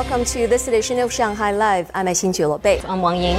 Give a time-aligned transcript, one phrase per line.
[0.00, 1.90] welcome to this edition of Shanghai Live.
[1.94, 2.80] I'm Xin Bei.
[2.88, 3.36] I'm Wang Ying.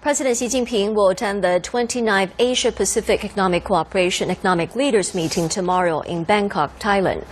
[0.00, 6.00] President Xi Jinping will attend the 29th Asia Pacific Economic Cooperation Economic Leaders meeting tomorrow
[6.00, 7.26] in Bangkok, Thailand.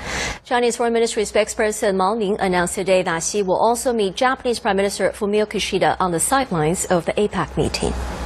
[0.44, 4.76] Chinese Foreign Ministry spokesperson Mao Ning announced today that Xi will also meet Japanese Prime
[4.76, 8.19] Minister Fumio Kishida on the sidelines of the APEC meeting.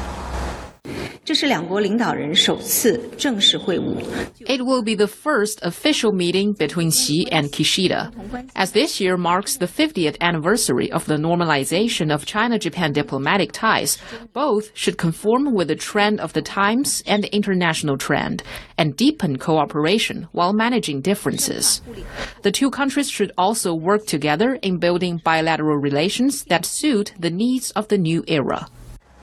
[4.40, 8.12] It will be the first official meeting between Xi and Kishida,
[8.54, 13.96] as this year marks the 50th anniversary of the normalization of China-Japan diplomatic ties.
[14.34, 18.42] Both should conform with the trend of the times and the international trend,
[18.76, 21.80] and deepen cooperation while managing differences.
[22.42, 27.70] The two countries should also work together in building bilateral relations that suit the needs
[27.70, 28.68] of the new era.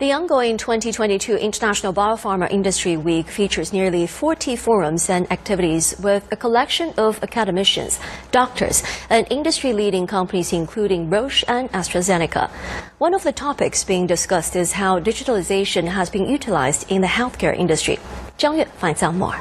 [0.02, 6.36] The ongoing 2022 International Biopharma Industry Week features nearly 40 forums and activities with a
[6.36, 8.00] collection of academicians,
[8.32, 12.50] doctors, and industry-leading companies including Roche and AstraZeneca.
[12.98, 17.56] One of the topics being discussed is how digitalization has been utilized in the healthcare
[17.56, 18.00] industry.
[18.40, 19.38] Zhang Yue finds out more.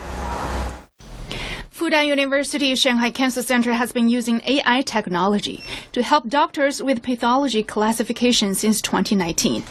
[1.91, 7.65] Fudan University Shanghai Cancer Center has been using AI technology to help doctors with pathology
[7.65, 9.65] classification since 2019.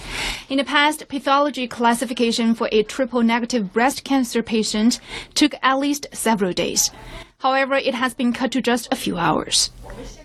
[0.49, 4.99] In the past, pathology classification for a triple negative breast cancer patient
[5.33, 6.91] took at least several days.
[7.37, 9.71] However, it has been cut to just a few hours.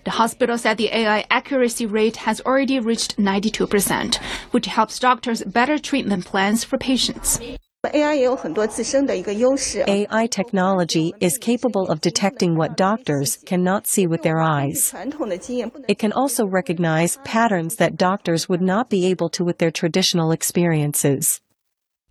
[0.02, 4.16] The hospital said the AI accuracy rate has already reached 92%,
[4.50, 7.38] which helps doctors better treatment plans for patients.
[9.86, 14.94] AI technology is capable of detecting what doctors cannot see with their eyes.
[15.88, 20.32] It can also recognize patterns that doctors would not be able to with their traditional
[20.32, 21.40] experiences.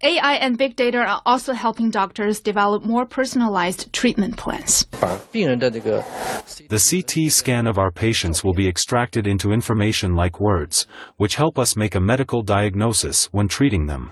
[0.02, 4.86] AI and big data are also helping doctors develop more personalized treatment plans.
[4.92, 11.58] The CT scan of our patients will be extracted into information like words, which help
[11.58, 14.12] us make a medical diagnosis when treating them.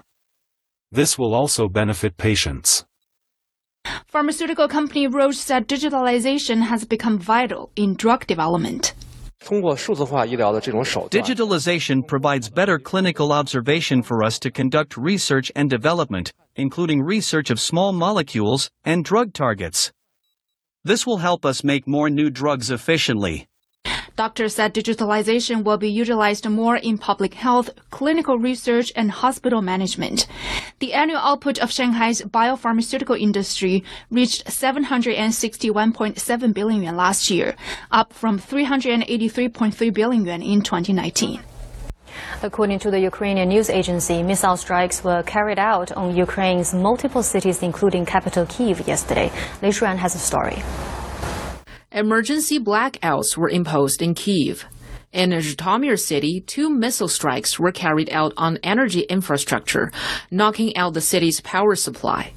[0.94, 2.86] This will also benefit patients.
[4.08, 8.94] Pharmaceutical company Roche said digitalization has become vital in drug development.
[11.10, 17.60] Digitalization provides better clinical observation for us to conduct research and development, including research of
[17.60, 19.94] small molecules and drug targets.
[20.84, 23.48] This will help us make more new drugs efficiently.
[24.18, 30.28] Doctors said digitalization will be utilized more in public health, clinical research, and hospital management.
[30.82, 37.56] The annual output of Shanghai's biopharmaceutical industry reached 761.7 billion yuan last year,
[37.92, 41.40] up from 383.3 billion yuan in 2019.
[42.42, 47.62] According to the Ukrainian news agency, missile strikes were carried out on Ukraine's multiple cities,
[47.62, 49.32] including capital Kiev, yesterday.
[49.62, 50.64] Lei Shuyan has a story.
[51.92, 54.66] Emergency blackouts were imposed in Kiev.
[55.14, 59.92] In Zhytomyr city, two missile strikes were carried out on energy infrastructure,
[60.32, 62.32] knocking out the city's power supply.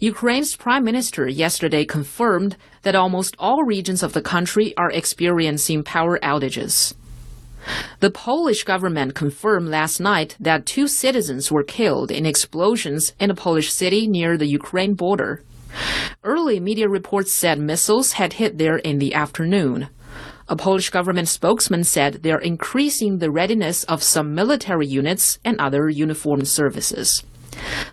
[0.00, 6.18] Ukraine's prime minister yesterday confirmed that almost all regions of the country are experiencing power
[6.20, 6.94] outages.
[8.00, 13.34] The Polish government confirmed last night that two citizens were killed in explosions in a
[13.34, 15.42] Polish city near the Ukraine border.
[16.24, 19.88] Early media reports said missiles had hit there in the afternoon.
[20.48, 25.88] A Polish government spokesman said they're increasing the readiness of some military units and other
[25.88, 27.24] uniformed services.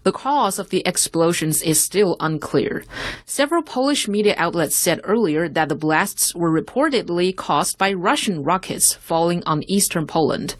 [0.03, 2.83] The cause of the explosions is still unclear.
[3.25, 8.93] Several Polish media outlets said earlier that the blasts were reportedly caused by Russian rockets
[8.93, 10.55] falling on eastern Poland.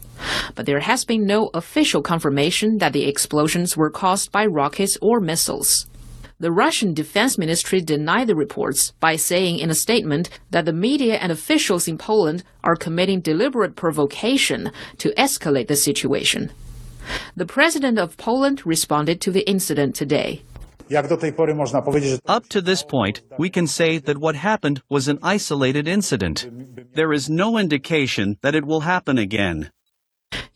[0.56, 5.20] But there has been no official confirmation that the explosions were caused by rockets or
[5.20, 5.86] missiles.
[6.40, 11.14] The Russian Defense Ministry denied the reports by saying in a statement that the media
[11.14, 16.50] and officials in Poland are committing deliberate provocation to escalate the situation.
[17.36, 20.42] The president of Poland responded to the incident today.
[22.26, 26.48] Up to this point, we can say that what happened was an isolated incident.
[26.94, 29.70] There is no indication that it will happen again.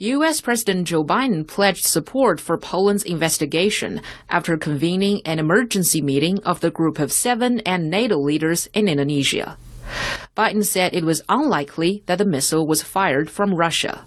[0.01, 0.41] U.S.
[0.41, 4.01] President Joe Biden pledged support for Poland's investigation
[4.31, 9.59] after convening an emergency meeting of the Group of Seven and NATO leaders in Indonesia.
[10.37, 14.05] Biden said it was unlikely that the missile was fired from Russia.